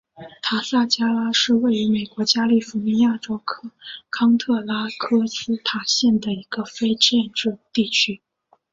[0.41, 3.39] 塔萨加拉是位于美国加利福尼亚州
[4.09, 8.19] 康特拉科斯塔县的一个非建制地区。